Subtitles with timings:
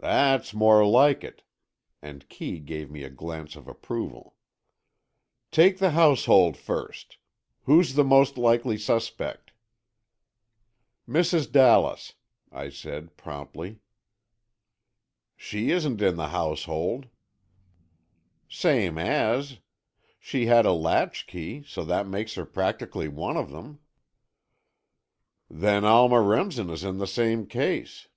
[0.00, 1.44] "That's more like it,"
[2.02, 4.34] and Kee gave me a glance of approval.
[5.52, 7.16] "Take the household first.
[7.62, 9.52] Who's the most likely suspect?"
[11.08, 11.52] "Mrs.
[11.52, 12.14] Dallas,"
[12.50, 13.78] I said, promptly.
[15.36, 17.06] "She isn't in the household."
[18.48, 19.60] "Same as.
[20.18, 23.78] She has a latchkey, so that makes her practically one of them."
[25.48, 28.08] "Then Alma Remsen is in the same case."